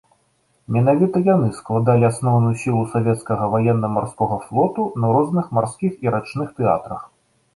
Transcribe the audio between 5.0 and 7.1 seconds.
на розных марскіх і рачных тэатрах.